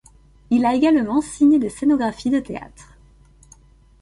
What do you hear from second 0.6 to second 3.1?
a également signé des scénographies de théâtre.